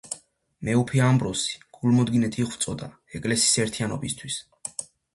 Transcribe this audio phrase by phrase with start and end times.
[0.69, 2.91] მეუფე ამბროსი გულმოდგინედ იღვწოდა
[3.23, 4.45] ეკლესიის ერთიანობისათვის.